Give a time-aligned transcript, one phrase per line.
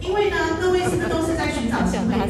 [0.00, 2.24] 因为呢，各位是不是都是在寻找机会的？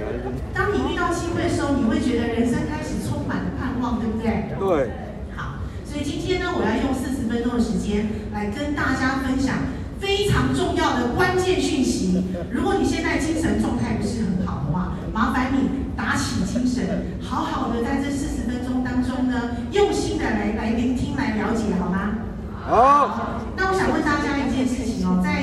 [0.54, 4.48] 当你遇到机会的时候，你会觉得人生开始充满了盼望，对不对？
[4.58, 4.90] 对。
[5.36, 9.56] 好，所以今天呢，我要用四十分钟的时间来跟大家分享
[10.00, 12.24] 非常重要的关键讯息。
[12.50, 22.16] 如果你现在精神状态不是很好的话，麻烦你打起精神，好好的在这四十分钟当中呢，用心的来来聆听、来了解，好吗？
[22.62, 25.42] 好，那我想问大家一件事情哦，在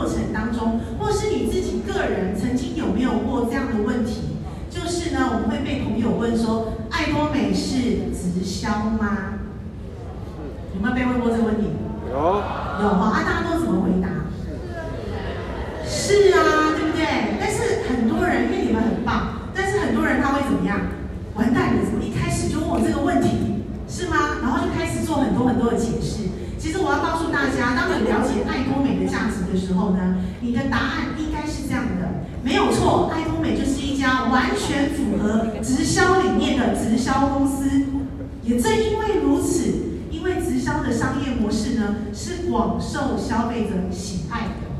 [0.00, 4.38] 过程当中，或是你自己个人曾经有没有过这样的问题？
[4.70, 9.44] 就是呢，我们会被朋友问说，爱多美是直销吗？
[10.74, 11.68] 有没有被问过这个问题？
[12.08, 14.08] 有，有哈，啊，大家都怎么回答？
[15.86, 17.36] 是啊，对不对？
[17.38, 20.80] 但是很多人，因为你们很棒，但是很多人他会怎么样？
[21.34, 23.66] 完蛋了，怎么一开始就问我这个问题？
[23.86, 24.40] 是吗？
[24.40, 26.24] 然后就开始做很多很多的解释。
[26.56, 28.29] 其实我要告诉大家，当你了解
[29.52, 37.68] 的时候呢，你的答案应该是这样的，没有错，爱多美就是一家完全符合直销理念的直销公司。
[38.42, 39.70] 也正因为如此，
[40.10, 44.70] 因为直销的商业模式呢是广受消费者喜爱的。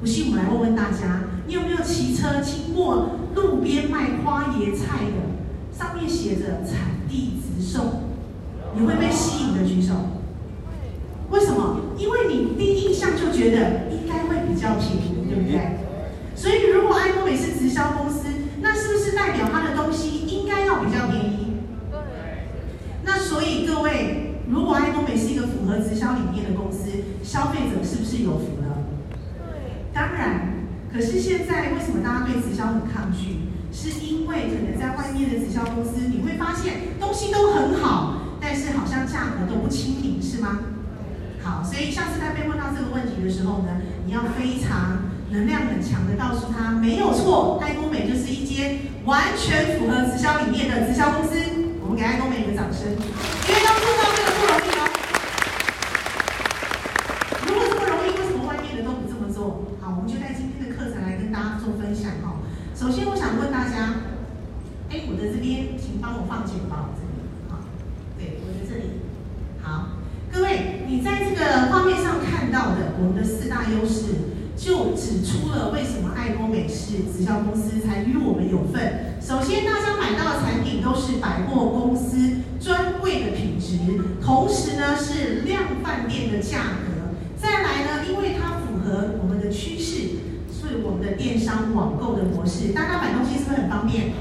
[0.00, 8.04] 不信，我们来问问大家，你有没有骑车经过路边卖花椰菜的，上面写着产地直送？
[8.74, 9.94] 你会被吸引的举手。
[11.30, 11.80] 为什么？
[11.98, 14.17] 因为你第一印象就觉得应该
[14.58, 15.78] 比较便宜，对不对？
[16.34, 18.26] 所以如果爱多美是直销公司，
[18.60, 21.62] 那是不是代表它的东西应该要比较便宜？
[21.92, 22.00] 对。
[23.04, 26.90] 那所以各位，如果爱多美是一个符合直销理念的公司，
[27.22, 28.82] 消费者是不是有福了？
[29.94, 30.58] 当然。
[30.92, 33.46] 可是现在为什么大家对直销很抗拒？
[33.70, 38.14] 是因为可能在外面的直销公司，你会发现东西都很好。
[38.40, 40.58] 但是好像价格都不亲民，是吗？
[41.42, 51.36] 好，所以下次他被问到这个问题的时候呢，你要非常能量很强的告诉他，没有错，爱多美就是一间完全符合直销理念的直销公司。
[51.82, 54.82] 我们给爱多美一个掌声，因为要做到这个不容易哦。
[57.48, 59.76] 如果这么容易，为什么外面的都不这么做？
[59.82, 62.40] 好，我们就在今天的课程来跟大家做分享哦。
[62.74, 64.08] 首先，我想问大家，
[64.88, 66.96] 哎，我的这边，请帮我放简报。
[70.88, 74.32] 你在这个画面上看到的，我们的四大优势，
[74.78, 79.18] 就指出了为什么爱多美是直销公司才与我们有份。
[79.20, 83.76] 首先，大家买到的产品都是百货公司专柜的品质，
[84.22, 87.10] 同时呢是量贩店的价格。
[87.36, 90.10] 再来呢，因为它符合我们的趋势，
[90.48, 94.12] 所以我们的电商网购的模式，大家买东西是不是很方便？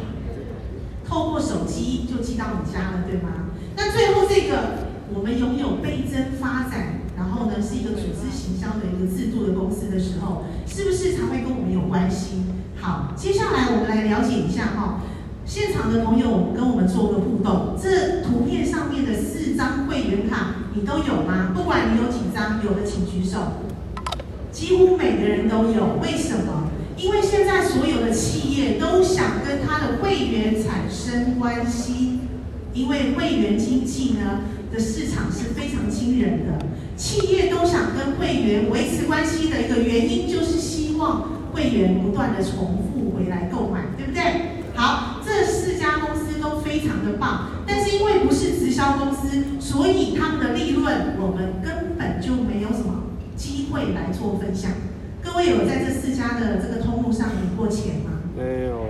[1.07, 3.53] 透过手机就寄到你家了，对吗？
[3.75, 4.87] 那最后这个。
[5.15, 12.43] 我们拥有倍增发展，然后呢是一个组织行销的一个制度的公司的时候，是不是才会跟我们有关系？
[12.79, 15.01] 好，接下来我们来了解一下哈，
[15.43, 17.75] 现场的朋友跟我们做个互动。
[17.81, 21.51] 这图片上面的四张会员卡，你都有吗？
[21.55, 23.39] 不管你有几张，有的请举手。
[24.51, 26.69] 几乎每个人都有，为什么？
[26.97, 32.19] 因为现在所有的企业都想跟他的会员产生关系，
[32.73, 34.41] 因为会员经济呢。
[34.69, 36.59] 的市场是非常惊人的，
[36.97, 44.57] 企业都想跟会员维持关系的一个原因，就是希望会员不断的重复回来购买，对不对？
[44.73, 53.03] 好，这四家公司都非常的棒，但是因为不是直销公司，所以他们的利润我们根本就没有什么
[53.35, 54.71] 机会来做分享。
[55.23, 58.21] 各位有在这四家的这个通路上领过钱吗？
[58.35, 58.87] 没有。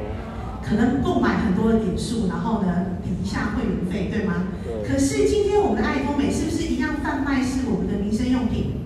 [0.61, 4.43] 可能购买很多的点数，然后呢，抵一下会员费，对吗？
[4.65, 4.83] 对。
[4.83, 7.86] 可是今天我们的爱多美是不是一样贩卖是我们
[8.17, 8.81] 生用品？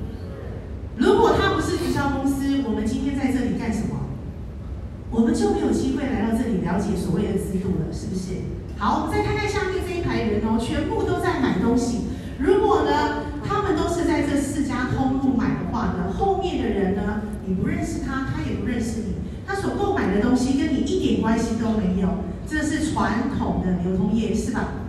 [0.97, 3.95] 如果它不是直销公司，我们今天在这里干什么？
[5.09, 8.43] 我们就没有机会来到这里了解所谓的制度了，是不是？
[8.77, 12.11] 好，我们再看看下面这一排人哦，全部都在买东西。
[12.39, 19.15] 如果呢，他们都是在这四家通路买的话呢，后面的人呢，你不认识他，他也不认识你，
[19.47, 22.09] 他所购买的东西跟你一点关系都没有，
[22.45, 24.80] 这是传统的流通业，是吧？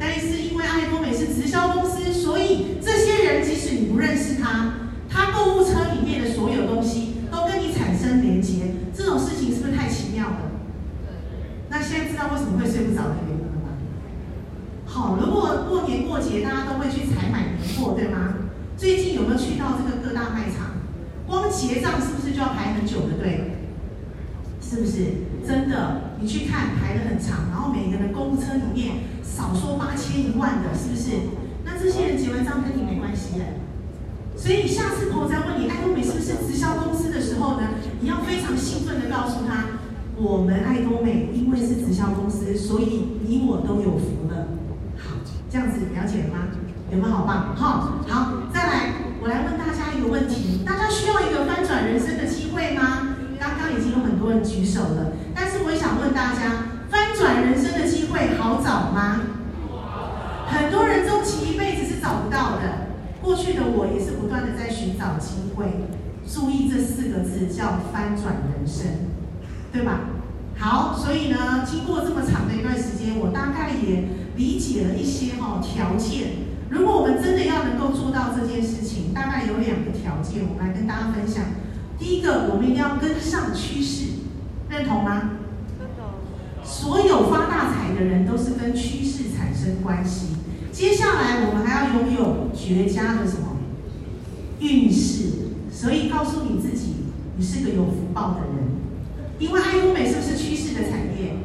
[0.00, 4.72] 但是因为爱多美是直销公司，所以这些人即使你不认识他，
[5.10, 10.38] 他购物车里面的所有东西都跟你产生连结，这种事情是不是太奇妙了？
[11.68, 13.76] 那现在知道为什么会睡不着的原因了吗？
[14.86, 18.34] 好，如果过年过节大家都会去采买年货，对吗？
[18.78, 20.80] 最近有没有去到这个各大卖场？
[21.26, 23.52] 光结账是不是就要排很久的队？
[24.62, 25.28] 是不是？
[25.46, 31.30] 真的，你去看排得很长，然后每个人购物车里面少说八千一万的，是不是？
[31.64, 33.62] 那这些人结完账跟你没关系耶。
[34.36, 37.68] 所以下次朋友再问你爱多美是不是直销公司的时候呢，
[38.00, 39.78] 你要非常兴奋的告诉他，
[40.16, 44.48] 我们爱多美因为是直销公司，所以你我都有福了。
[44.98, 45.16] 好，
[45.48, 46.48] 这样子了解了吗？
[46.90, 47.54] 有没有好棒？
[47.54, 48.92] 好，好，再来，
[49.22, 53.14] 我来问大家一个问题：大家需要一个翻转人生的机会吗？
[53.38, 59.20] 刚刚已经有很多人举手了，但是我也想问大家，翻转人生的机会好找吗？
[60.70, 62.86] 很多人终其一辈子是找不到的。
[63.20, 65.66] 过去的我也是不断的在寻找机会。
[66.24, 68.86] 注意这四个字叫翻转人生，
[69.72, 70.02] 对吧？
[70.56, 74.04] 好，所以呢，经过这么长的一段时间，我大概也
[74.36, 76.46] 理解了一些哈条件。
[76.68, 81.46] 如果我们真的要能够做到这件事情，大概有两个条件，我们来跟大家分享。
[81.98, 84.20] 第一个，我们一定要跟上趋势，
[84.68, 85.30] 认同吗？
[86.62, 90.36] 所有发大财的人都是跟趋势产生关系。
[90.72, 93.58] 接下来，我们还要拥有绝佳的什么
[94.60, 95.30] 运势？
[95.72, 96.94] 所以告诉你自己，
[97.36, 98.70] 你是个有福报的人。
[99.38, 101.36] 因为爱多美是不是趋势的产业？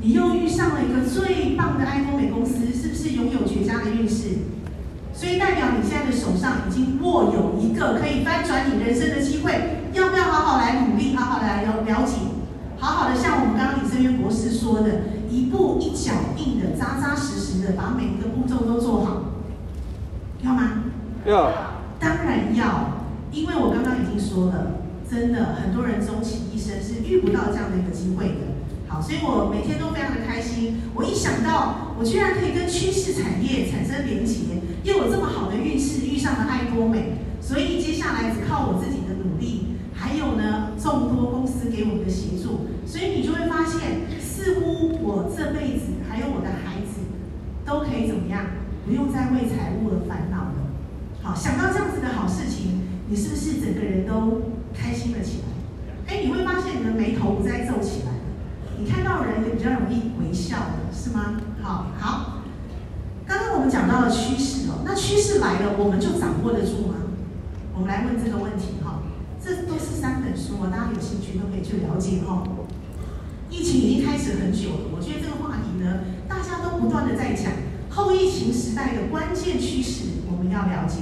[0.00, 4.24] 你又遇上了一个最棒的爱多美公司，是不是拥有绝佳的运势？
[5.14, 12.16] 所以代表你现在的手上已经握有一个可以翻转你人生的机会，要不要好好来努力，好好来了了解，
[12.78, 15.00] 好好的像我们刚刚李生渊博士说的，
[15.36, 19.22] 一步一脚印的、扎扎实实的把每一个步骤都做好，
[20.40, 20.84] 要吗？
[21.26, 21.52] 要。
[22.00, 24.80] 当然要，因为我刚刚已经说了，
[25.10, 28.56] 真的很多人终其一生是遇不到这样的一个机会的。
[28.88, 30.80] 好，所以我每天都非常的开心。
[30.94, 44.08] 我一想到我居然可以跟趋势产业产生连结，又有这么好的运势，遇上了爱多美，所以接下来只靠我自己的努力，还有呢众多公司给我们的协助，所以你就会发现，
[44.46, 47.02] 似乎我这辈子还有我的孩子
[47.64, 48.46] 都可以怎么样，
[48.86, 50.70] 不用再为财务而烦恼了。
[51.20, 56.14] 好，想到这样子的好事情，你是不是整个人都开心了起来？
[56.14, 58.22] 哎，你会发现你的眉头不再皱起来了。
[58.78, 61.42] 你看到人也比较容易微笑了，是吗？
[61.60, 62.38] 好，好。
[63.26, 66.94] 刚刚我们讲到了趋势哦，那趋势来了，我们就掌握得住吗？
[67.74, 69.02] 我们来问这个问题哈。
[69.42, 72.44] 这都是三本书，大家有兴趣都可以去了解哈。
[73.66, 77.50] 疫情已经开始很久了，我觉得这个话题呢，大家都不断的在讲
[77.90, 81.00] 后疫情时代的关键趋势，我们要了解。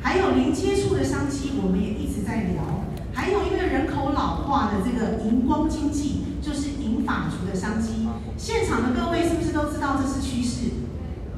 [0.00, 2.64] 还有零接触的商机，我们也一直在聊。
[3.12, 6.22] 还有因为人口老化的这个荧光经济。
[6.40, 8.06] 就是银发族的商机，
[8.36, 10.70] 现场的各位是不是都知道这是趋势，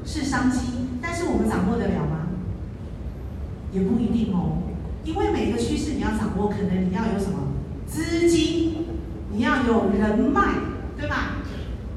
[0.05, 0.59] 是商机？
[1.01, 2.27] 但是我们掌握得了吗？
[3.73, 4.61] 也不一定哦，
[5.03, 7.47] 因为每个趋势你要掌握，可能你要有什么
[7.87, 8.85] 资金，
[9.33, 10.53] 你要有人脉，
[10.99, 11.35] 对吧？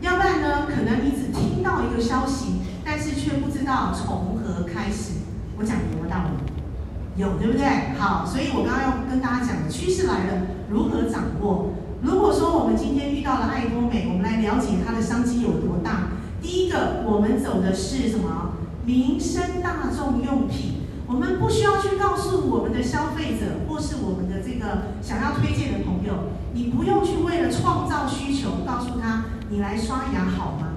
[0.01, 5.15] 要不然呢，可能你只听到一个消息，但是却不知道从何开始。
[5.59, 7.21] 我讲有没有道理？
[7.21, 7.99] 有，对不对？
[7.99, 11.73] 好，所以我刚刚要跟大家讲的趋势来了，如何掌握？
[12.01, 16.09] 如果说我们今天遇到了爱多美，我们来了解它的商机有多大。
[16.41, 18.55] 第一个，我们走的是什么？
[18.85, 20.82] 民生大众用品。
[21.13, 30.69] 我们不需要去告诉我们的消费者，或是我们的这个想要推荐的朋友，你不用去为了创造需求，告诉他你来刷牙好吗？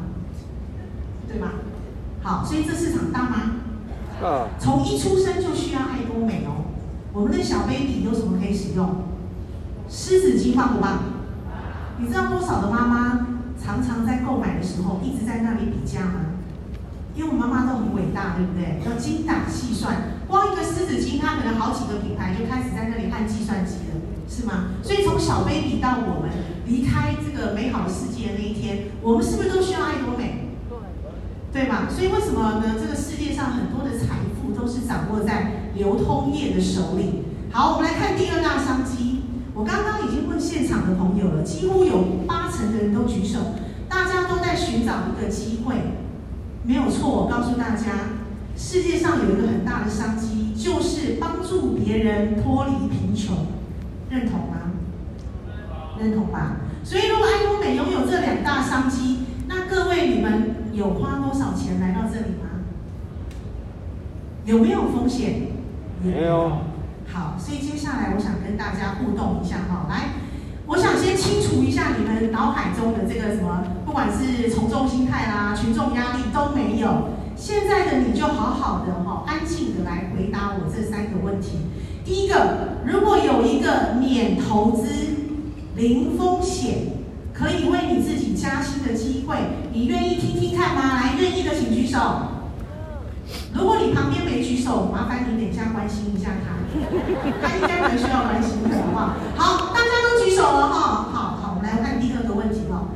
[1.25, 1.53] 对吧？
[2.21, 3.37] 好，所以这市场大吗？
[4.21, 4.49] 啊。
[4.59, 6.65] 从一出生就需要爱多美哦。
[7.13, 9.03] 我们的小 baby 有什么可以使用？
[9.87, 10.99] 湿纸巾棒不棒？
[11.97, 13.27] 你知道多少的妈妈
[13.57, 16.35] 常常在购买的时候一直在那里比价吗？
[17.15, 18.81] 因为我们妈妈都很伟大，对不对？
[18.85, 19.95] 要精打细算，
[20.27, 24.75] 光一个湿纸巾，它可能好几个品牌就开始在那里按计算机了，是吗？
[24.81, 26.31] 所以从小 baby 到我们
[26.65, 30.49] 离开这个美好的世界的那一天，我们是不是都需要爱多美？
[31.53, 31.87] 对吧？
[31.89, 32.75] 所以为什么呢？
[32.77, 37.23] 这个世界上很多的财富都是掌握在流通业的手里。
[37.51, 39.21] 好，我们来看第二大商机。
[39.53, 43.39] 我刚刚已经问现场的朋友了，几乎有八成的人都举手，
[43.87, 45.75] 大家都在寻找一个机会。
[46.63, 48.19] 没有错，我告诉大家，
[48.57, 53.47] 世界上有一个很大的商机，就是帮助别人脱离贫穷。
[54.09, 54.71] 认同吗？
[55.99, 56.57] 认同吧。
[56.83, 62.63] 所以，如果爱多美拥有这两大商机，那各位你们有花多少钱来到这里吗？
[64.45, 65.47] 有没有风险？
[66.03, 66.59] 没有。
[67.11, 69.87] 好，所以接下来我想跟大家互动一下哈。
[69.89, 70.09] 来，
[70.67, 77.14] 我想先清除一下你们脑海中的这个什么，不管是从众心态啦、群众压力都没有。
[77.35, 81.57] 现在的你就好好的哈，安静的来回答我这三个问题。
[82.03, 85.15] 第一个，如果有一个免投资。
[85.75, 86.87] 零风险，
[87.33, 89.35] 可以为你自己加薪的机会，
[89.73, 90.95] 你愿意听听看吗？
[90.95, 91.99] 来，愿意的请举手。
[93.53, 96.55] 如果你旁边没举手，麻烦你等一下关心一下他，
[97.41, 99.73] 他应该蛮需要关心的，好不好？
[99.73, 101.09] 大家都举手了哈。
[101.11, 102.87] 好好，我们来看第二个问题哦。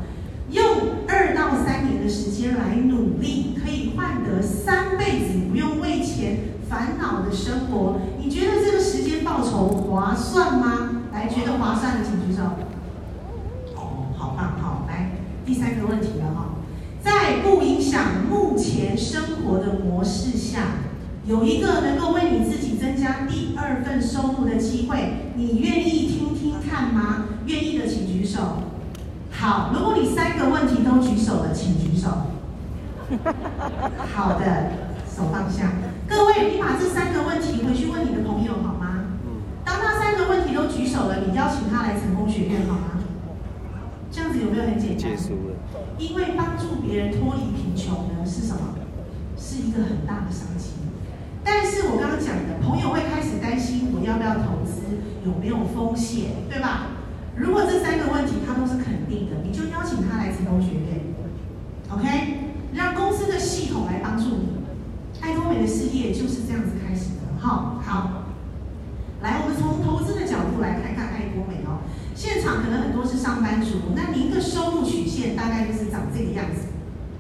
[0.50, 0.64] 用
[1.06, 3.59] 二到三年的时间来努力，
[4.00, 6.38] 换得三辈子不用为钱
[6.70, 11.02] 烦恼的生活，你觉得这个时间报酬划算吗？
[11.12, 12.44] 来，觉得划算的请举手。
[13.76, 16.56] 哦，好棒，好来第三个问题了哈，
[17.04, 20.62] 在不影响目前生活的模式下，
[21.26, 27.26] 有一个能够为你自己增加第二份收入的机会，你愿意听听看吗？
[27.48, 28.40] 愿意的请举手。
[29.30, 32.10] 好，如果你三个问题都举手了，请举手。
[34.14, 34.72] 好的，
[35.08, 35.72] 手放下。
[36.08, 39.06] 各位，你把这三个问题回去问你的朋友好吗？
[39.66, 43.00] 当他三个问题都举手了，你邀请他来成功学院好吗？
[44.12, 45.12] 这样子有没有很简单？
[45.98, 48.76] 因为帮助别人脱离贫穷呢，是什么？
[49.38, 50.72] 是一个很大的商机。
[51.44, 54.82] 但是我刚刚讲的，朋友会开始担心我要不要投资，
[55.26, 56.88] 有没有风险，对吧？
[57.36, 61.00] 如果这三个问题他都是肯定的，你就邀请他来成功学院
[61.90, 62.39] ，OK？
[63.60, 64.64] 系统来帮助你。
[65.20, 68.24] 爱多美的事业就是这样子开始的，好，好。
[69.22, 71.84] 来，我们从投资的角度来看看爱多美哦。
[72.16, 76.72] 现场可能很多是上班族，那您的收入曲线大概就是长这个样子，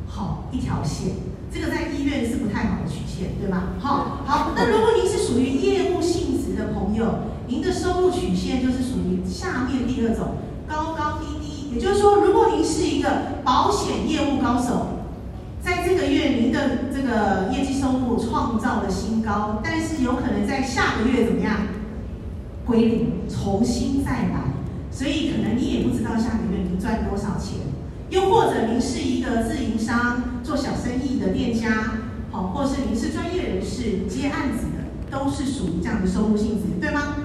[0.08, 1.12] 好，一条线，
[1.53, 3.75] 这个在医院是不太好的曲线，对吧？
[3.79, 10.38] 好，好，那如果您是属于业务性质的朋友，您的收入曲线就是属于下面第二种，
[10.69, 11.75] 高高低低。
[11.75, 13.10] 也就是说，如果您是一个
[13.43, 14.99] 保险业务高手，
[15.63, 21.68] 在这个月您的这个业绩收入创造了新高，但是有可能在下个月怎么样？
[22.66, 24.50] 归零，重新再来。
[24.92, 27.60] 所以可能你也不知道下个月你赚多少钱，
[28.10, 32.00] 又或者您是一个自营商，做小生意的店家，
[32.32, 37.16] 好，或是您是专业人士接案子的，都是属于这样的收入性质，对吗？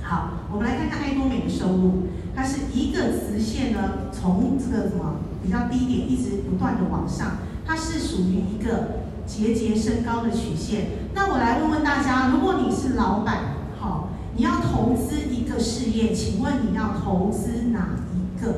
[0.00, 10.88] 好，我们来看看爱多美的收入，它是一个直线呢，从这个什么比较低点一直不断的往上，它是属于一个节节升高的曲线。
[11.14, 14.10] 那我来问问大家，如果你是老板，好。
[14.38, 18.52] 你要投资一个事业，请问你要投资哪一个？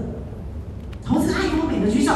[1.05, 2.13] 投资爱多美的举手。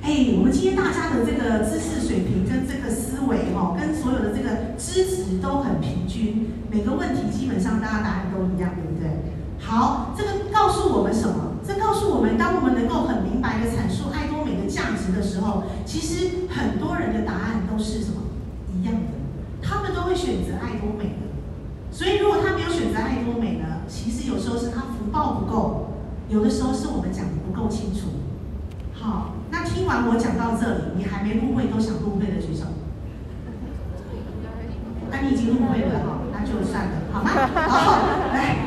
[0.00, 9.10] 哎，我们今天大家的这个知识水平跟这个思维哈，跟所有的这个知识都很平均，每个问题基本上大家答案都一样，对不对？
[9.58, 11.49] 好，这个告诉我们什么？
[11.70, 18.22] 这告诉我们，当我们能够很明白的阐述爱多美的价值的时候，其实很多人的答案都是什么？
[18.74, 19.14] 一样的，
[19.62, 21.30] 他们都会选择爱多美的。
[21.92, 23.86] 所以，如果他没有选择爱多美呢？
[23.86, 25.94] 其实有时候是他福报不够，
[26.28, 28.18] 有的时候是我们讲的不够清楚。
[28.92, 32.64] 好，那听完我讲到这里，你还没入会都想入会的举手。
[35.08, 37.30] 那你已经入会了哈，那就算了，好吗？
[37.70, 38.66] 好，来。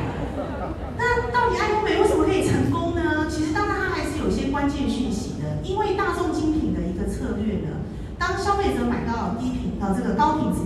[0.96, 3.26] 那到底爱多美为什么可以成功呢？
[3.28, 7.82] 其实当然它还是有些关键讯息的，因为大众精品的一个策略呢，
[8.18, 10.58] 当消费者买到低品到这个高品质。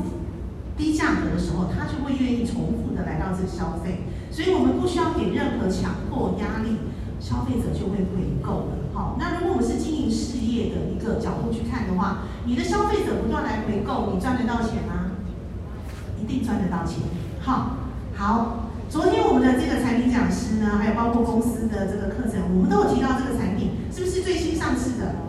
[0.76, 6.78] 低价格的时候，他就会愿意重复的来到这消费，所以我们不需要给任何强迫压力，
[7.19, 8.78] 消费者就会回购了。
[8.95, 15.19] 好，那如果我们是经营事业的一个角度去看的话，你的消费者不断来回购，你赚得到钱吗？
[16.23, 17.02] 一定赚得到钱。
[17.40, 17.78] 好，
[18.14, 25.28] 好，昨天我们的这个产品讲师呢，还有包括公司的这个课程，我们都有提到这个产品是不是最新上市的？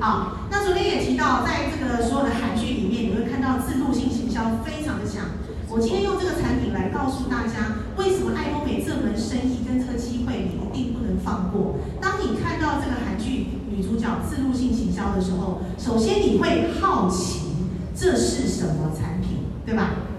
[0.00, 5.36] 好，那昨天也提到，在这个所有的韩剧里面，你会看到自动性行销非常的强。
[5.68, 11.76] 我今天用这个产品来告诉大家，为什么爱多美这门生意跟这个机会你一定不能放过。
[12.00, 17.52] 当你看到这个韩剧女主角自动性行销的时候，首先你会好奇
[17.94, 19.44] 这是什么产品？
[19.66, 20.13] 对吧？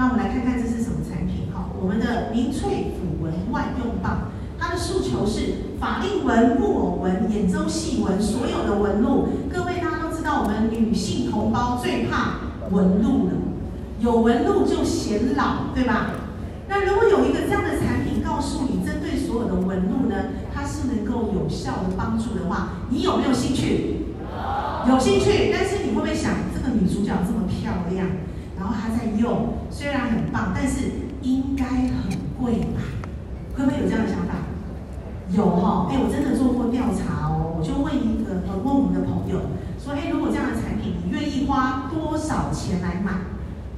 [0.00, 12.36] 那我们来看看这是什么产品哈，我们的明萃抚纹万用棒，它的诉求是法令纹、木偶纹、眼周细纹，所有的纹路，各位大家都知道，我们女性同胞最怕
[12.70, 13.32] 纹路了，
[14.00, 16.12] 有纹路就显老，对吧？
[16.66, 20.16] 那如果有一个这样的产品，告诉你针对所有的纹路呢，
[20.54, 24.06] 它是能够有效的帮助的话，你有没有兴趣？
[24.88, 28.08] 有兴趣，但是你会不会想，这个女主角这么漂亮，
[28.60, 32.84] 然后他在用，虽然很棒，但是应该很贵吧？
[33.56, 34.36] 会不会有这样的想法？
[35.32, 39.48] 有哈，哎，我真的做过调查哦，我就问一个，呃，问我们的朋友
[39.80, 43.24] 说，哎，如果这样的产品，你愿意花多少钱来买？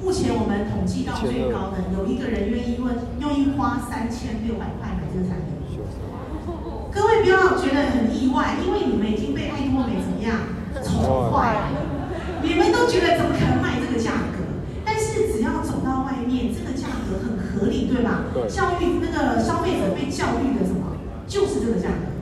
[0.03, 5.63] 目前我们统计到最高的，有一个人愿意问，愿意花三千六百块买这个产品。
[6.91, 10.43] 各位不要觉得很意外，因为你们已经被爱多美怎么样？
[10.83, 11.71] 宠坏了，
[12.43, 14.43] 你们都觉得怎么可能卖这个价格？
[14.85, 17.87] 但是只要走到外面，这个价格很合理，
[18.49, 20.97] 教育那个消费者被教育的什么，
[21.27, 22.13] 就是这个价格。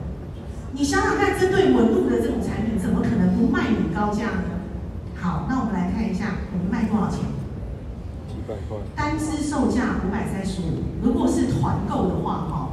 [0.73, 4.61] 你想想看，针对纹路的这种产品，怎么可能不卖你高价呢？
[5.15, 7.19] 好，那我们来看一下，我们卖多少钱？
[8.27, 8.77] 几百块。
[8.95, 12.69] 单支售价五百三十五，如果是团购的话，哈，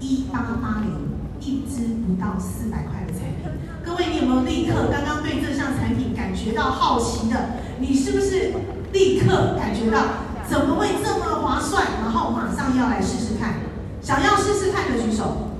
[0.00, 1.04] 一八八零。
[1.40, 3.52] 一支不到四百块的产品，
[3.84, 7.60] 各位，你有没有立刻刚刚对这项产品感觉到好奇的？
[7.80, 8.54] 你是不是
[8.94, 10.00] 立刻感觉到
[10.48, 11.84] 怎么会这么划算？
[12.02, 13.54] 然后马上要来试试看，
[14.00, 15.50] 想要试试看的举手。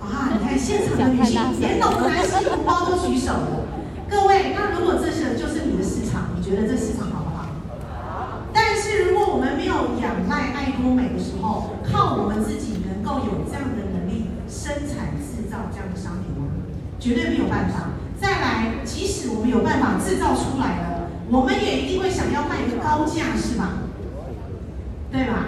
[0.00, 3.66] 啊，你看现场的女性，连我们男性同胞都举手了。
[4.08, 7.46] 各位，那如果这些就是你的市场，你觉得这市场好不好？
[8.52, 14.30] 但是如果我们没有仰赖爱多美的时候，靠我们自己能够有这样的能力。
[14.48, 16.48] 生产制造这样的商品吗？
[17.00, 17.90] 绝对没有办法。
[18.18, 20.95] 再来，即使我们有办法制造出来了，
[21.28, 23.82] 我们也一定会想要卖一个高价，是吧？
[25.10, 25.46] 对吧？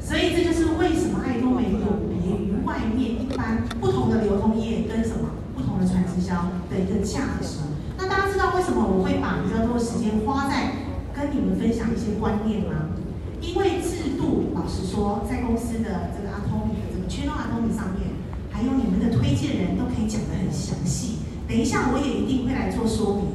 [0.00, 7.60] 所以这就是为什么爱多美有别于外面一般不同的流通业跟什么不同的传直销的一个价值。
[7.98, 12.96] 那大家知道为什么我会把比较多时间花在跟你们分享一些观念吗？
[13.40, 18.12] 因为制度，老实说，在公司的这个阿托米的这个 Channel 阿托米上面。
[18.50, 21.16] 还有你们的推荐人都可以讲得很详细，
[21.48, 23.31] 等一下我也一定会来做说明。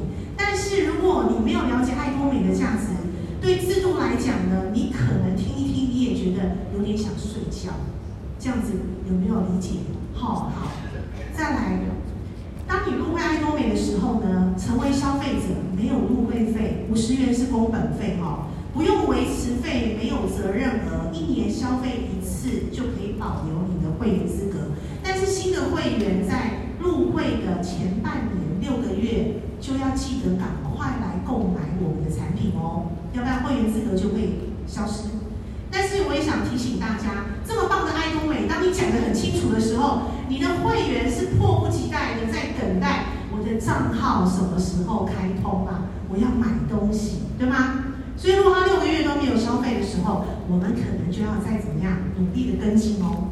[0.60, 2.88] 但是如果你没有了解爱多美的价值，
[3.40, 7.70] 对制度来讲呢，你可能听一听你也觉得有点想睡觉，
[8.40, 8.72] 这样子
[9.08, 9.74] 有没有理解？
[10.14, 10.72] 好好，
[11.32, 11.78] 再来，
[12.66, 24.72] 当你入会爱多美的时候呢，成为消费者没有入会费，五十元是工本费哈，不用维持费，没有责任额，一年消费一次就可以保留你的会员资格。
[25.04, 35.08] 但是新的会员在入会的前半年六个月就要记得赶快来购买我们的产品哦，要不然会员资格就会消失。
[35.70, 45.84] 但是我也想提醒大家，这么棒的爱多美，当你讲得很清楚的时候，你的会员是迫不及待的在等待我的账号什么时候开通啊？
[46.08, 47.84] 我要买东西，对吗？
[48.16, 53.28] 所以如果他六个月都没有消费的时候，我们可能就要再怎么样努力的跟进哦。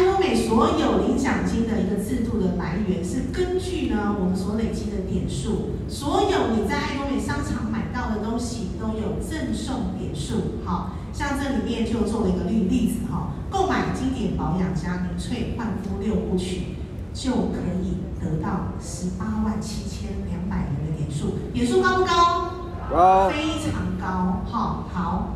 [0.00, 16.76] 爱多美所有领奖金的一个制度的来源是根据呢我们所累积的点数，所有你在爱多美商场买到的东西都有赠送点数，好，像这里面就做了一个例例子哈，购买经典保养加凝萃焕肤六部曲
[17.12, 22.50] 就可以得到十八万七千两百元的点数，点数高不高？
[22.90, 25.34] 高，非常高，好，好。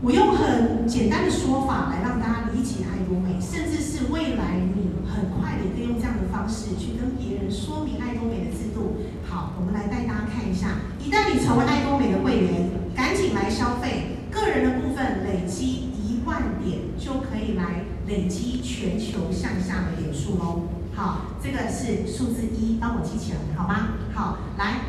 [0.00, 9.02] 我用很简单的说法来让大家理解爱多美，甚至是未来你很快的可以用这样的方式去跟别人说明爱多美的制度。
[9.28, 20.62] 好，我们来带大家看一下，一旦你成为爱多美的会员，赶紧来消费，个人的部分累积一万点就可以来累积全球向下的点数哦。
[20.94, 23.98] 好，这个是数字一，帮我记起来，好吗？
[24.14, 24.80] 好，来，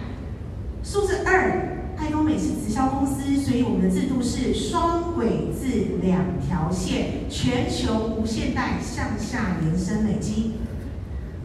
[0.84, 1.79] 数字二。
[2.00, 10.54] 爱多美是直销公司，所以我们的制度是双轨制两条线，全球无限带向下延伸累积。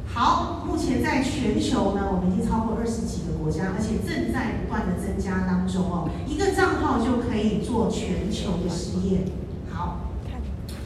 [0.07, 6.09] 好，目前在全球呢，我们已经超过二十几个国家，而且正在不断的增加当中哦。
[6.29, 9.23] 一个账号就可以做全球的实验。
[9.73, 10.13] 好，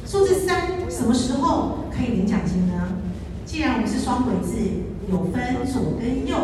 [0.07, 2.97] 数字三，什么时候可以领奖金呢？
[3.45, 4.81] 既然我们是双轨制，
[5.13, 6.37] 有分左跟右，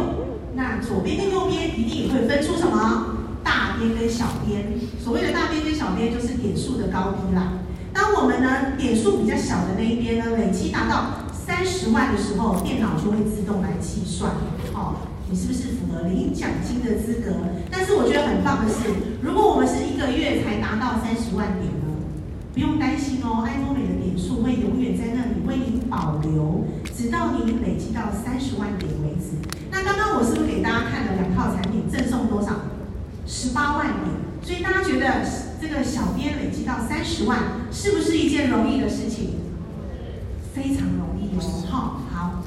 [0.54, 3.13] 那左边跟右边一定也会分出什么？
[3.44, 4.64] 大边跟小边，
[4.98, 7.52] 所谓的大边跟小边就是点数的高低啦。
[7.92, 14.32] 当我们呢点数比较小的那一边呢，累积达到三十万的时候，电脑就会自动来计算，
[14.72, 14.96] 哦，
[15.30, 17.36] 你是不是符合领奖金的资格？
[17.70, 18.90] 但是我觉得很棒的是，
[19.22, 21.94] 如果我们是一个月才达到三十万点呢，
[22.52, 26.64] 不用担心哦，爱多美的点数会永远在那里为你保留，
[26.96, 29.36] 直到你累积到三十万点为止。
[29.70, 32.50] 那刚刚我是不是给大家看了两套产品，赠送多少？
[33.26, 34.24] 十八万年。
[34.42, 35.24] 所以大家觉得
[35.60, 37.38] 这个小编累积到三十万，
[37.72, 39.30] 是不是一件容易的事情？
[40.54, 42.44] 非常容易哦，好，好。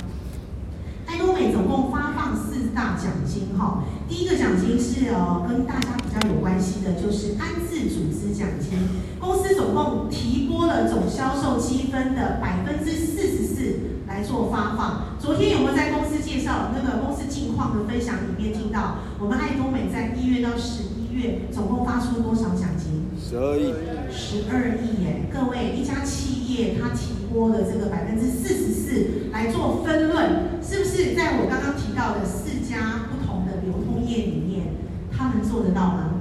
[1.08, 8.78] 爱多美总共发放四大奖金哈，第一个奖金是呃跟大家比较有关系的，就是安置组织奖金，
[9.18, 15.18] 公司总共提拨了总销售积分的百分之四十四来做发放。
[15.18, 23.08] 昨天有没有在公司介绍那个公司近况的分享里面听到，我们爱多美在一月到十一月总共发出多少奖金？
[23.18, 23.74] 十二亿。
[24.12, 25.30] 十二亿耶！
[25.32, 34.74] 各位，一家企业它提拨了这个百分之四十四来做分论，是不是在我刚刚提到的四家不同的流通业里面，
[35.16, 36.18] 他们做得到吗？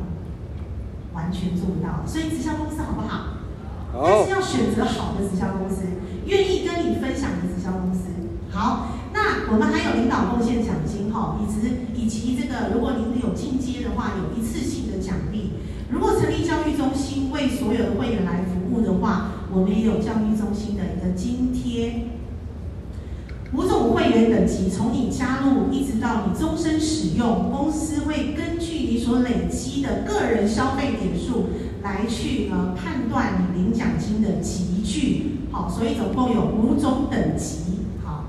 [1.15, 2.05] 完全做不到。
[2.07, 3.41] 所以直销公司好不好？
[3.91, 4.05] 好。
[4.05, 5.89] 但是要选择好的直销公司，
[6.27, 8.13] 愿意跟你分享的直销公司。
[8.51, 11.57] 好，那我们还有领导贡献奖金哈，以及
[11.97, 15.53] 以及这个，如果您有进阶的话，有一次性的奖励。
[15.89, 22.11] 如果成立教育中心为所有的会员来服务的话，我们也有教育中心的一个津贴。
[23.55, 31.47] 五种会员等级，从你加入一直到你终身使用，公司会根据你所累积的个人消费点数
[31.83, 35.39] 来去呃判断你领奖金的级距。
[35.51, 37.87] 好，所以总共有五种等级。
[38.05, 38.27] 好，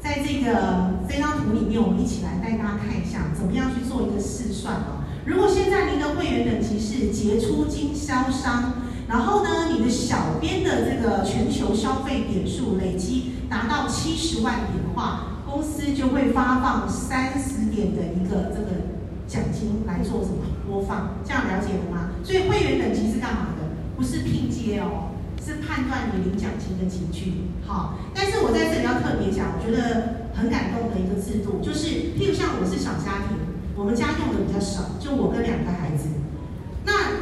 [0.00, 5.06] 在这个这张图里面，我们一起来带大家看一下，怎么样去做一个试算哦。
[5.24, 8.72] 如果现在您的会员等级是杰出经销商，
[9.08, 18.92] 然后呢，你的小编的这个全球消费点数累积达到七十万点的话，公司就会发放三十点的一个这个
[19.26, 21.16] 奖金来做什么播放？
[21.24, 22.10] 这样了解了吗？
[22.22, 23.64] 所以会员等级是干嘛的？
[23.96, 27.48] 不是拼接哦，是判断你领奖金的级距。
[27.66, 33.38] 好，但是我在这里要特别讲，我觉得很感动的一个制度，就是譬如像我是小家庭。
[33.74, 35.87] 我们家用的比较少，就我跟两个孩。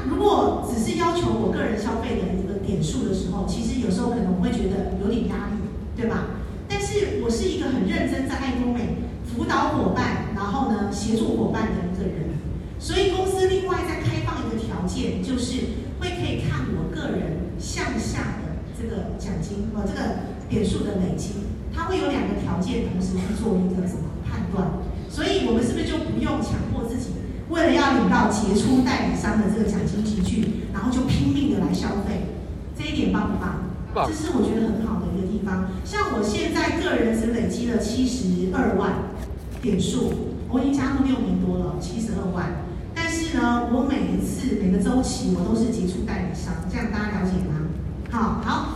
[0.09, 5.59] 如果只是要求我个人消费的一个点数的时候，其实有时候可能会觉得有点压力，
[5.97, 6.39] 对吧？
[6.69, 12.39] 但是我是一个很认真在爱多美辅导伙伴，然后呢协助伙伴的一个人。
[12.79, 21.31] 所以公司另外再开放一个条件，就是会可以看我个人向下的这个奖金和这个点数的累积，
[21.75, 24.85] 它会有两个条件同时去做一个什么判断。
[25.09, 27.11] 所以，我们是不是就不用强迫自己，
[27.49, 32.27] 为了要领到杰出代理商的这个奖金集聚，然后就拼命的来消费？
[32.77, 33.63] 这一点棒不棒？
[33.95, 34.09] 棒。
[34.09, 35.71] 这是我觉得很好的一个地方。
[35.85, 38.95] 像我现在个人只累积了七十二万
[39.63, 40.13] 点数，
[40.51, 42.65] 我已经加入六年多了，七十二万。
[42.95, 47.71] 但是呢，我每一次每个周期我都是杰出代理商，这样大家了解吗？
[48.11, 48.73] 好，好。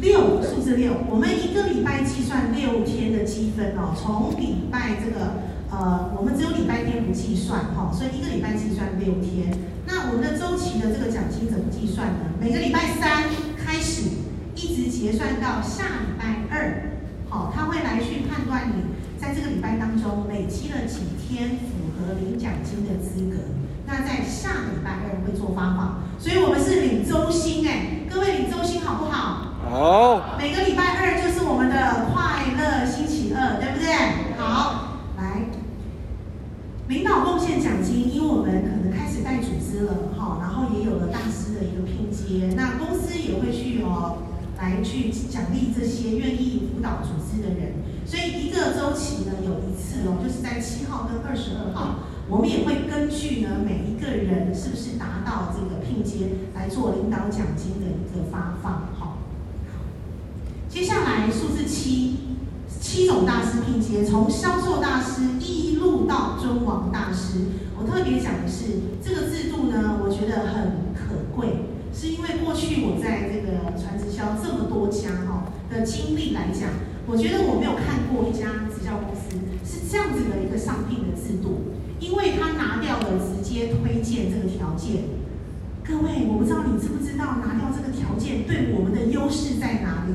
[0.00, 3.94] 六，数字六，我们一个礼拜计算六天的积分哦。
[3.96, 5.43] 从礼拜这个
[5.74, 9.50] 呃，我们只有礼拜天不计算哈，所以一个礼拜计算六天。
[9.86, 12.30] 那我们的周期的这个奖金怎么计算呢？
[12.40, 13.24] 每个礼拜三
[13.58, 14.08] 开始，
[14.54, 16.94] 一直结算到下礼拜二，
[17.28, 23.42] 好，他会来去判断你在这个礼拜当中累积了几天符合领奖金的资格。
[23.84, 29.58] 那在下礼拜二会做发放，所以我们是领周薪哎，各位领周薪好不好？
[29.68, 33.92] 好，每个礼拜二就是我们的快乐星期二，对不对？
[34.38, 34.46] 好，
[34.78, 34.93] 来，
[36.86, 44.18] 领导贡献奖金，因为我们可能开始带组织了，哈，然后也有了大师的一个拼接，那公司也会去哦，
[44.58, 47.72] 来去奖励这些愿意辅导组织的人，
[48.04, 59.16] 所以一个周期呢有一次哦，就是在七号跟二十二号，我们也会根据呢每一个人是不是达到这个拼接来做领导奖金的一个发放，哈。
[60.68, 62.23] 接下来数字七，
[62.84, 67.40] 七种大师拼接，从销售大师一路到尊王大师。
[67.80, 71.64] 我特别讲的是这个制度呢，我觉得很可贵，
[71.96, 76.68] 是因为过去我在这个传直销这么多家哈的经历来讲，
[77.08, 79.32] 我觉得我没有看过一家直销公司
[79.64, 85.08] 是这样子的一个上聘的制度，因为他拿掉了直接推荐这个条件。
[85.82, 90.12] 各位，我不知道你知不知道拿掉这个条件对我们的优势在哪里？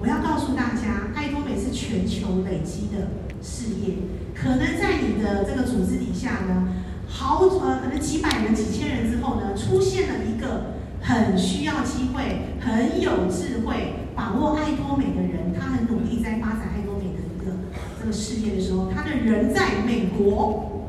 [0.00, 3.08] 我要告诉大家，爱多美是全球累积的
[3.42, 3.96] 事业，
[4.34, 6.68] 可能在你的这个组织底下呢，
[7.06, 17.52] 好呃，可能几百人、几千人之后呢，出现了一个很需要机会、很有智慧、把握爱多美的人，他很努力在发展爱多美的一个
[18.00, 20.88] 这个事业的时候，他的人在美国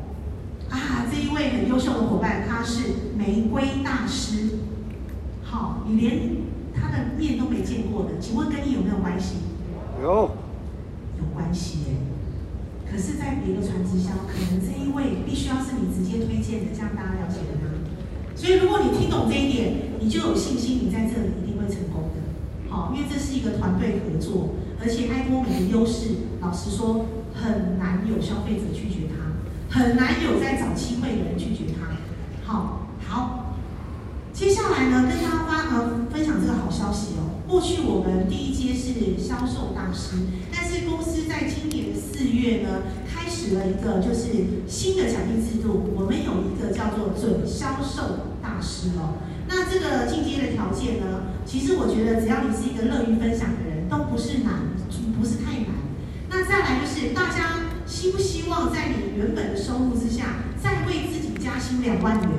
[0.70, 1.06] 啊。
[1.12, 2.84] 这一位很优秀的伙伴，他是
[3.18, 4.60] 玫瑰大师。
[5.44, 6.20] 好，你连
[6.74, 9.36] 他的面都没见过的，请问跟你有没有关系？
[10.02, 10.32] 有，
[11.18, 11.86] 有关系耶。
[12.90, 17.72] 可是，在别的传直销，可能这一位必须要是你直接推荐的，这样大家了解了吗？
[18.36, 22.20] 所以，如果你听懂这一点，你就有信心，你在这里一定会成功的。
[22.70, 31.96] 好，因为这是一个团队合作，而且爱多美的优势，老实说，很难有消费者拒绝它，很难有在找机会的人拒绝它。
[32.52, 33.56] 好，好，
[34.34, 37.42] 接下来呢，跟大家发呃分享这个好消息哦。
[37.48, 40.16] 过去我们第一阶是销售大师，
[40.54, 49.20] 但是公司在今年四月呢，开始了一个就是新的奖励制度，我们有一个叫做准销售大师哦。
[49.48, 54.72] 那这个进阶的条件呢，其实我觉得只要你是一个乐于分享的人，都不是难，
[55.20, 55.76] 不是太难。
[56.30, 62.30] 那再来就是大家希不希望在你原本的收入之下，再为自己加薪两万元？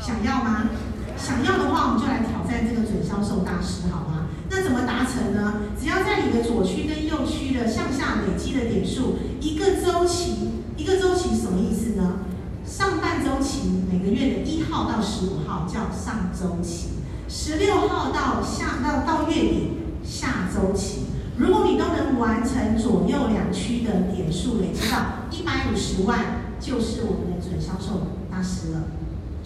[0.00, 0.70] 想要吗？
[1.18, 4.28] 想要的话，我们就来挑战这个准销售大师，好吗？
[4.50, 5.54] 那怎么达成呢？
[5.78, 12.20] 只要在你的左区跟右区的向下累积的点数，一个周期，一个周期什么意思呢？
[12.64, 16.90] 上半周期每个月的一号到十五号叫上周期，
[17.28, 19.70] 十六号到下到到月底
[20.04, 21.06] 下周期。
[21.36, 26.18] 如果你都能完成左右两区的点数累积到一百五十万，
[26.58, 28.82] 就是我们的准销售大师了，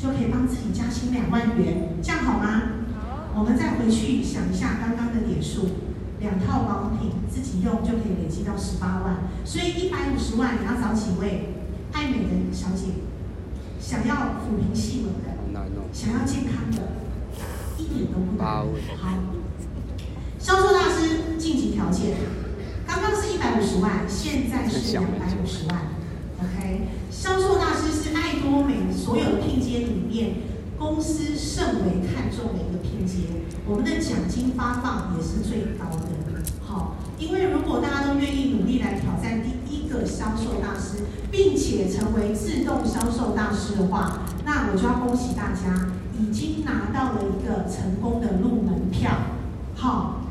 [0.02, 2.62] 就可以帮自己加薪两万元，这样好吗？
[3.36, 5.68] 我们再回去想一下刚刚的点数，
[6.18, 11.54] 两套保养品自己用就可以累积到十八万，所以一百五十万你要找几位
[11.92, 12.98] 爱美的小姐，
[13.78, 15.38] 想要抚平细纹的，
[15.92, 16.82] 想要健康的，
[17.78, 18.44] 一点都不难。
[18.98, 19.14] 好，
[20.40, 22.16] 销售大师晋级条件，
[22.88, 25.91] 刚刚是一百五十万，现在是两百五十万。
[26.42, 30.34] OK，销售大师是爱多美所有的聘阶里面。
[30.76, 33.18] 公司甚为看重的一个拼接，
[33.64, 36.08] 我们的奖金发放也是最高的。
[36.60, 49.12] 好，因为如果大家都愿意努力来挑战第一个销售大师，并且成为自动销售大师的话，那我就要恭喜大家，已经拿到了一个成功的入门票。
[49.76, 50.22] 好，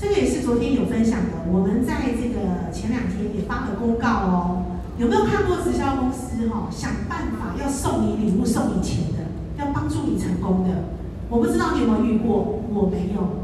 [0.00, 4.78] 这个也是昨天有分享的，我们在这个前两天也发了公告哦。
[4.96, 6.70] 有没有看过直销公司哈、哦？
[6.70, 9.26] 想办法要送你礼物、送你钱的，
[9.58, 10.94] 要帮助你成功的。
[11.28, 13.42] 我不知道你有没有遇过，我没有。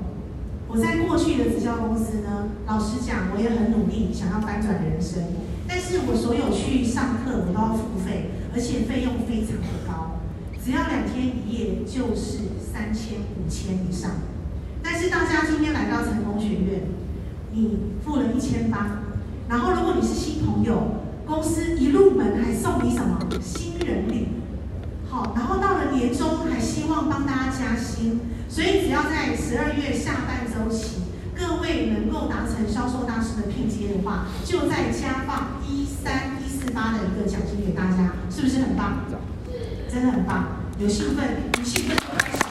[0.68, 5.24] 我在过去的直销公司呢，老实讲，我也很努力，想要翻转人生。
[5.66, 10.22] 但是我所有去上课，我都要付费，而且费用非常的高，
[10.64, 14.22] 只要两天一夜就是三千、五千以上。
[14.84, 16.31] 但是大家今天来到成功，
[17.52, 19.02] 你付了一千八，
[19.48, 20.98] 然后如果你是新朋友。
[21.24, 24.26] 公司一入门还送你什么新人礼，
[25.08, 30.96] 好，然后到了年终还希望帮大家加薪，所以只要在十二月下半周期，
[31.34, 39.04] 各位能够达成销售大师的聘阶的话，就再加放一三一四八的一个奖金给大家，是不是很棒？
[39.88, 41.24] 真的很棒，有兴奋，
[41.56, 42.41] 有兴奋。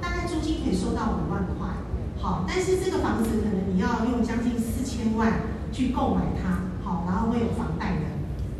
[0.00, 1.68] 大概租金可以收到五万块，
[2.20, 5.40] 好但是这个房子可能你要用将近四千万
[5.72, 8.06] 去购买它，好，然后会有房贷的，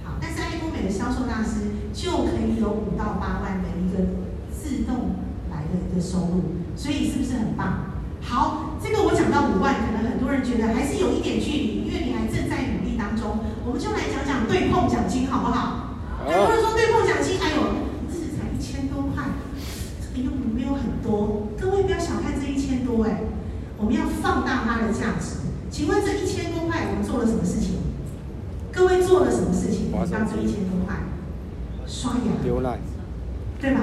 [0.04, 0.16] 好。
[0.20, 5.16] 但是爱多美的销售大师就可以有五到八万的一个自动
[5.50, 7.92] 来的一个收入，所以是不是很棒？
[8.20, 13.38] 好，这个我讲到五万，可能很多人觉得还是有一点距离，因为你还正在努力当中。
[13.66, 16.00] 我们就来讲讲对碰奖金好不好？
[16.24, 17.60] 很多人说对碰奖金，哎呦，
[18.08, 19.24] 这才一千多块，
[20.00, 21.48] 这个又没有很多。
[21.60, 23.20] 各位不要小看这一千多，哎。
[23.76, 25.44] 我们要放大它的价值。
[25.68, 27.74] 请问这一千多块，我们做了什么事情？
[28.72, 29.90] 各位做了什么事情？
[30.10, 30.94] 当这一千多块
[31.84, 32.78] 刷牙、浏览，
[33.60, 33.80] 对吧？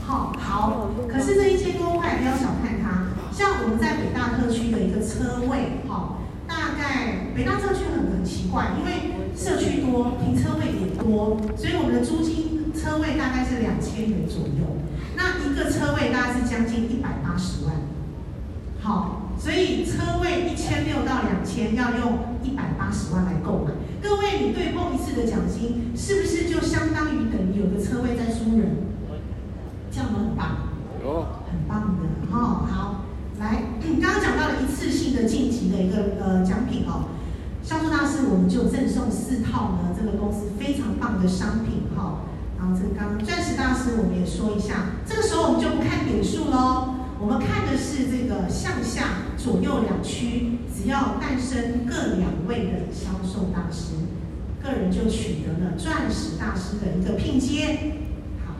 [0.00, 0.90] 好，好。
[1.08, 3.10] 可是这一千多块，不要小看它。
[3.32, 14.78] 像我们在北大特区的一个车位，哈，大概北大特区很很奇怪，因为社区多，停车位也多，所以我们的租金车位大概是两千元左右。
[15.16, 17.74] 那一个车位大概是将近一百八十万。
[18.80, 23.72] 好，所以车位一千六到两千要用一百八十万来购买。
[24.00, 28.76] 各位，你对碰一次的奖金，是不是就相当于等于有个车位在输人？
[29.90, 30.68] 这样都很棒，
[31.02, 32.66] 哦，很棒的哈。
[32.70, 33.04] 好，
[33.40, 33.64] 来，
[34.00, 37.08] 刚刚讲到了一次性的晋级的一个呃奖品哦。
[37.62, 42.20] 销售大师，我们就赠送四套呢，这个公司非常棒的商品哈。
[42.20, 42.35] 然
[42.66, 46.94] 后这刚刚钻石大师，我们也说一下，这个时候我们就不看点数喽。
[47.18, 53.94] 我们看的是这个向下左右两区，只要诞生各两位的销售大师，
[54.62, 57.94] 个人就取得了钻石大师的一个聘接。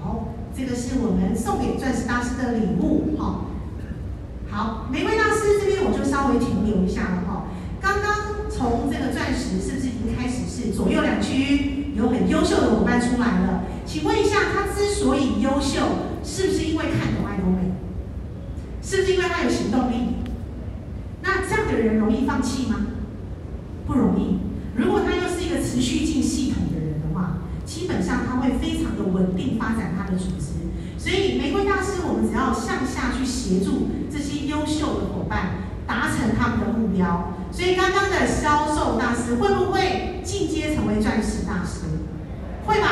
[0.00, 3.16] 好，这个是我们送给钻石大师的礼物。
[3.18, 3.44] 哈，
[4.48, 7.48] 好，玫瑰大师这边我就稍微停留一下了哈。
[7.80, 13.64] 刚刚从这个钻石是不是已经开始是左右两区有很优秀的伙伴出来了？
[13.86, 15.80] 请问一下，他之所以优秀，
[16.22, 17.72] 是不是因为看懂爱多美？
[18.82, 20.16] 是不是因为他有行动力？
[21.22, 22.86] 那这样的人容易放弃吗？
[23.86, 24.38] 不容易。
[24.76, 30.52] 如果他又是一个持续进系统的人的话，基本上他会非常的稳定发展他的组织。
[30.98, 37.32] 所以玫瑰大师，我们只要向下去协助这些优秀的伙伴达成他们的目标。
[37.52, 41.86] 所以刚刚的销售大师会不会进阶成为钻石大师？
[42.66, 42.88] 会吧。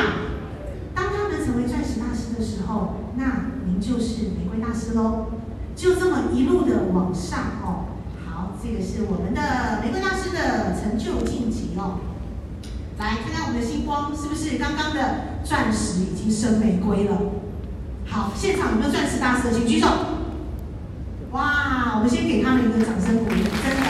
[0.95, 5.27] 当他们成为钻石大师的时候，那您就是玫瑰大师喽。
[5.75, 7.91] 就这么一路的往上哦，
[8.25, 11.99] 好，这个是我们的玫瑰大师的成就晋级哦。
[12.97, 17.17] 来看看我们的星光是不是刚刚的钻石已经升玫瑰了？
[18.07, 19.87] 好，现场有没有钻石大师的，请举手。
[21.31, 23.83] 哇，我们先给他们一个掌声鼓励，真的，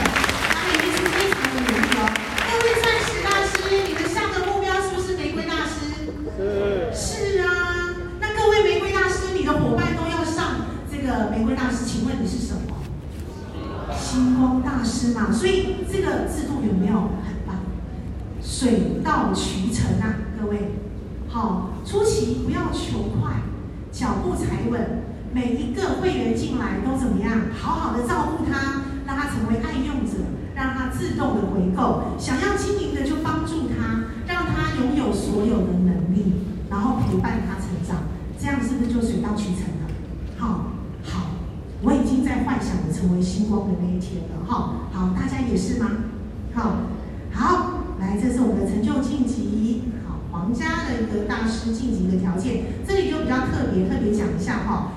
[0.48, 2.06] 他们一定是非常的努力哦。
[2.46, 6.06] 各位钻石大师，你们下个目标是不是玫瑰大师？
[6.38, 6.94] 是。
[6.94, 11.30] 是啊，那各位玫瑰大师，你的伙伴都要上这个。
[11.32, 12.78] 玫瑰大师，请问你是什么？
[13.98, 17.56] 星光大师嘛，所以这个制度有没有很棒？
[18.40, 20.78] 水到渠成啊，各位，
[21.26, 23.42] 好，初期不要求快，
[23.90, 25.02] 脚步踩稳，
[25.34, 27.32] 每一个会员来都怎么样？
[27.58, 30.18] 好好的照顾他，让他成为爱用者，
[30.54, 38.04] 让他自动的回购，想要经营的就帮助他，让他拥有所有的能力，然后陪伴他成长，
[38.38, 39.86] 这样是不是就水到渠成了？
[40.38, 40.72] 好。
[41.04, 41.30] 好
[41.82, 45.90] 我已经在幻想着成为星光的那一天了，哈，好，大家也是吗？
[46.52, 46.76] 好，
[47.30, 54.92] 好，来，这是我们的成就晋级，好，皇家的一个大师晋级的条件，这里就比较特别，特别讲一下哈，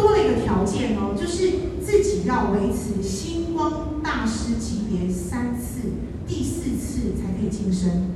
[0.00, 1.50] 多了一个条件哦，就是
[1.84, 5.88] 自己要维持星光大师级别三次，
[6.26, 8.10] 第四次才可以晋升，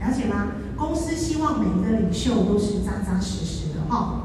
[0.00, 0.52] 了解吗？
[0.76, 4.24] 公司希望每一个领袖都是扎扎实实的哈，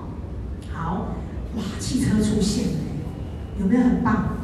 [0.73, 1.15] 好，
[1.55, 2.73] 哇，汽车出现了。
[3.59, 4.37] 有没有很棒？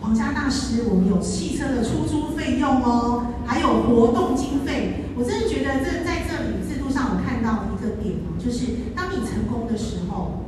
[0.00, 5.04] 皇家大师，我们有汽车的出租费用哦，还有活动经费。
[5.16, 10.45] 我真的觉得这在这里制度上，我看到一个点哦，就是当你成功的时候，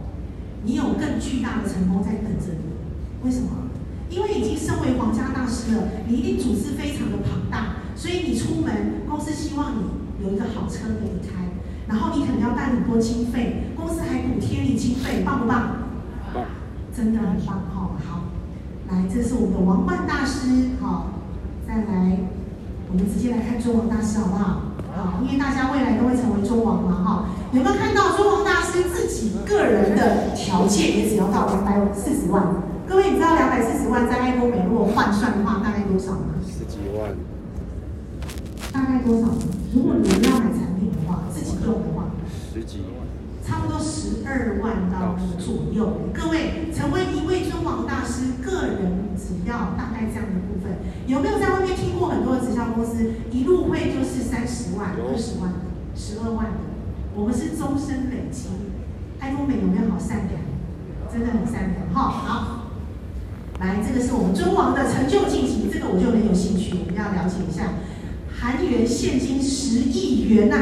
[0.65, 3.25] 你有更巨大的成功在等着你。
[3.25, 3.49] 为什么？
[4.11, 11.45] 因为已经身为皇家大师了，你一定组织非常的庞大，所以你出门，公司希望你有一个好车给你开，
[11.87, 15.77] 然后你可能要带很多经费，公司还补贴你经费，棒不棒？
[16.33, 16.45] 棒
[16.97, 17.91] 真的很棒哈！
[18.09, 18.21] 好，
[18.89, 21.13] 来，这是我们的王冠大师，好，
[21.67, 22.19] 再来，
[22.91, 24.63] 我们直接来看中王大师好不好？
[24.97, 27.25] 好，因为大家未来都会成为中王嘛哈。
[27.51, 32.45] 有没有看到中王大师自己个人的条件也只要到两百四十万？
[32.87, 36.37] 各位，你知道两百四十万在爱多美如果换算的话，大概多少吗？
[36.45, 37.17] 十几万。
[38.71, 39.29] 大概多少？
[39.73, 42.13] 如果你要买产品的话，自己用的话，
[42.53, 43.09] 十几万。
[43.43, 55.49] 差不多十二万到左右，各位成为一位中王大师，个人只要大概这样的部分，有没有在外面听过很多的直销公司一入会就是三十万、二十万、
[55.97, 56.68] 十二万？
[57.19, 58.47] 我们是终身累积。
[59.19, 60.39] 爱多美有没有好善良？
[61.13, 62.09] 真的很善良哈。
[62.09, 62.71] 好，
[63.59, 67.75] 来，这个是我们尊王的成就晋级，这个我就很有兴趣，我们要了解一下。
[68.33, 70.57] 韩元现金十亿元呐、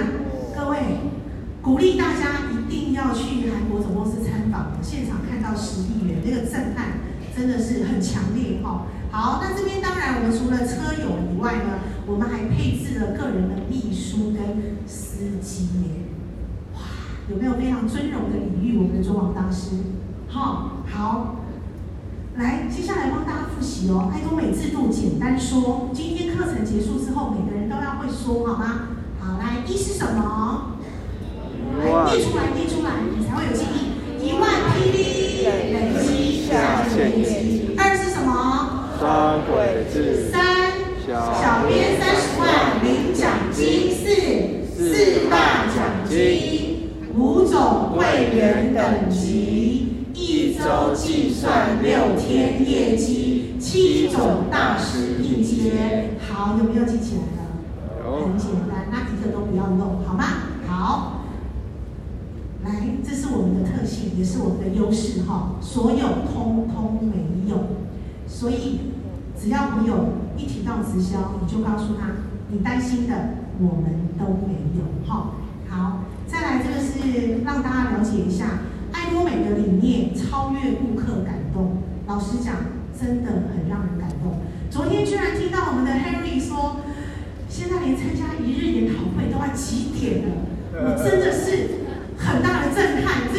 [0.57, 0.79] 各位
[1.61, 2.47] 鼓励大家。
[2.69, 6.99] 一定要去韩国总公司参访，现场看到十亿元，那个震撼
[7.37, 8.87] 真的是很强烈哈。
[9.13, 16.16] 好，那这边当然我们除了车友以外呢，我们还配置了个人的秘书跟司机耶。
[17.29, 19.74] 有没有非常尊荣的礼遇我们的中王大师？
[20.29, 21.37] 好、好，
[22.37, 24.12] 来，接下来帮大家复习哦。
[24.14, 28.89] 爱多美制度简单说，今天课程结束之后，每个人都要会说，好吗？
[29.18, 30.77] 好，来，一是什么？
[31.81, 33.97] 来，念出来，念出来，你才会有记忆。
[34.24, 37.74] 一万霹雳人机下陷阱。
[37.77, 38.87] 二是什么？
[39.01, 40.31] 三鬼制。
[40.31, 40.37] 三
[41.05, 43.91] 小小编三十万领奖金。
[43.91, 44.05] 四
[44.77, 46.56] 四大奖金。
[47.57, 56.11] 种会员等级，一周计算六天业绩，七种大师拼接。
[56.29, 58.27] 好，有没有记起来了？
[58.27, 60.25] 很简单，那一个都不要漏，好吗？
[60.67, 61.23] 好，
[62.63, 62.71] 来，
[63.03, 65.57] 这是我们的特性，也是我们的优势哈。
[65.63, 65.99] 所有
[66.31, 67.57] 通通没有，
[68.27, 68.81] 所以
[69.41, 69.95] 只要朋友
[70.37, 72.09] 一提到直销，你就告诉他，
[72.51, 73.15] 你担心的
[73.59, 75.31] 我们都没有哈。
[75.69, 76.06] 好，再
[76.57, 78.61] 来这个是让大家了解一下
[78.93, 81.83] 爱多美的理念，超越顾客感动。
[82.07, 82.55] 老实讲，
[82.99, 84.41] 真的很让人感动。
[84.71, 86.81] 昨天居然听到我们的 Henry 说，
[87.49, 90.33] 现在连参加一日研讨会都要几点了，
[90.73, 91.85] 我真的是
[92.17, 93.29] 很大的震撼。
[93.29, 93.37] 这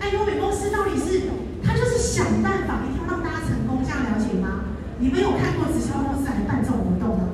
[0.00, 1.28] 爱多美公司到底是，
[1.62, 4.64] 他就是想办法一定要让大家成功，这样了解吗？
[4.98, 7.28] 你们有看过直销公司还办这种活动吗？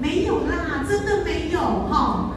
[0.00, 2.29] 没有啦，真的没有哈。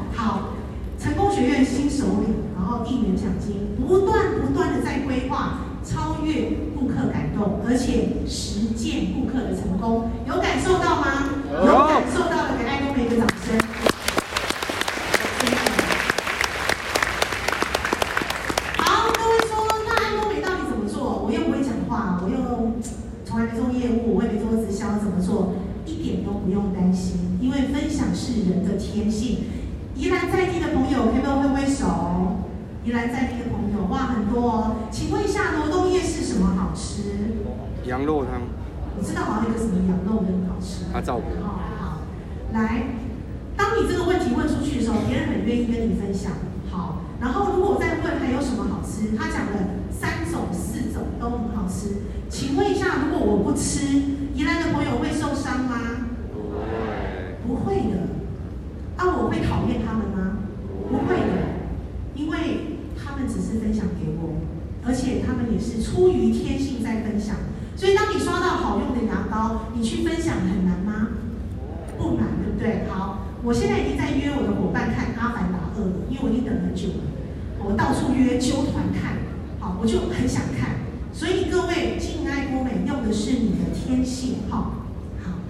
[2.86, 11.30] 一元奖金，不断不断的在规划，超越顾客感动，而且实践顾客的成功，有感受到吗？
[11.52, 13.58] 有，有感受到的，给爱多美一个掌声。
[18.78, 21.24] 好，各位说，那爱多美到底怎么做？
[21.26, 22.36] 我又不会讲话，我又
[23.26, 25.54] 从来没做业务，我也没做直销，怎么做？
[25.86, 29.46] 一点都不用担心，因为分享是人的天性。
[29.96, 31.86] 宜兰在地的朋友，可以不可以挥挥手？
[32.84, 34.76] 宜兰在地的朋友，哇，很多哦。
[34.92, 37.40] 请问一下，罗东夜市什么好吃？
[37.86, 38.42] 羊肉汤。
[38.98, 40.86] 我知道好像有个什么羊肉很好吃。
[40.92, 41.42] 他照顾。
[41.42, 41.98] 好，好，
[42.52, 42.84] 来，
[43.56, 46.34] 当你这个问题问出去的时候，别人很愿意跟你分享。
[46.70, 52.04] 好，然后如果我再问还有什么好吃，他讲了三种、四种都很好吃。
[52.30, 53.88] 请问一下，如果我不吃，
[54.36, 55.80] 宜兰的朋友会受伤吗？
[56.34, 57.48] 不会。
[57.48, 58.12] 不会的。
[58.98, 60.38] 那、啊、我会讨厌他们吗？
[60.88, 61.34] 不会的，
[62.16, 64.38] 因为他们只是分享给我，
[64.86, 67.36] 而且他们也是出于天性在分享。
[67.76, 71.10] 所以当你刷到好用的牙膏，你去分享很难吗？
[71.98, 72.88] 不难，对不对？
[72.88, 77.04] 好，我现在已经在约我的伙伴看《阿凡达二》了，因为我已经等很久了。
[77.60, 79.20] 我到处约揪团看，
[79.60, 80.80] 好，我就很想看。
[81.12, 84.88] 所以各位，经营爱多美用的是你的天性，好，
[85.22, 85.44] 好，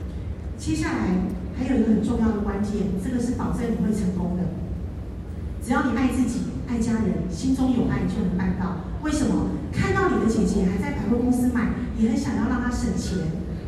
[0.58, 1.30] 接下来。
[1.56, 4.43] 还有一个很重要的关键，这个是保证你会成功的。
[5.64, 8.78] 只要你爱自己、爱家人，心中有爱，就能办到。
[9.04, 9.51] 为什么？
[9.74, 13.20] 看到你的姐姐还在百货公司买，也很想要让她省钱。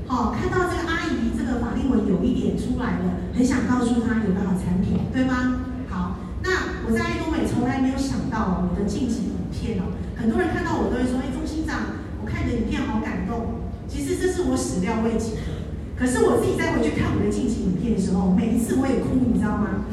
[0.08, 5.66] 好、哦，看到这个阿姨这个法令纹有一点出来了，很想告诉她有个好产品，对吗？
[5.90, 15.68] 好，那我在爱多美从来没有想到我的近期影片哦，很多人看到我都会说：“哎，钟心长，我看你的影片好感动。”其实这是我始料未及的。
[15.98, 19.84] 可是我自己再回去看我的近期影片的时候，每一次我也哭，你知道吗？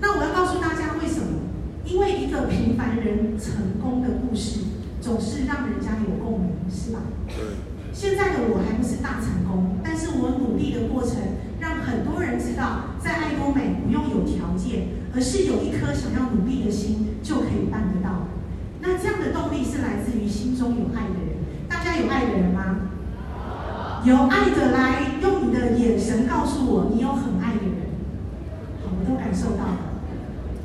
[0.00, 1.46] 那我要告诉大家为什么？
[1.84, 4.60] 因为一个平凡人成功的故事，
[5.00, 7.00] 总是让人家有共鸣，是吧？
[7.92, 11.16] 现在的我还不是大成功，但是我努力的过程，
[11.58, 18.28] 让很多人知道，在爱多美不用有条件，而是有一颗想要努力的心就可以办得到。
[18.80, 21.40] 那这样的动力是来自于心中有爱的人。
[21.68, 22.88] 大家有爱的人吗？
[24.04, 27.90] 有爱的来用你的眼神告诉我，你有很爱的人。
[28.82, 29.78] 好，我都感受到了。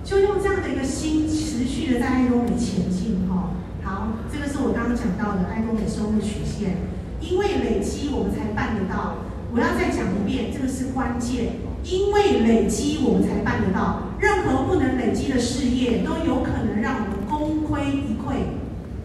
[0.04, 3.52] 就用这样的一个心，持续的在爱多美前进哈。
[3.86, 6.78] 好，这个是我刚刚讲到的爱多美收入曲线，
[7.22, 9.18] 因为累积我们才办得到。
[9.54, 14.02] 我要再讲一遍，这个是关键，因为累积我们才办得到。
[14.20, 18.58] 任何不能累积的事业，都有可能让我们功亏一篑。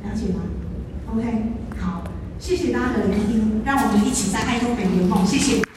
[0.03, 0.41] 了解吗
[1.13, 2.05] ？OK 好。
[2.39, 5.27] 谢谢大家的聆听，让我们一起在爱多美圆梦。
[5.27, 5.70] 谢谢。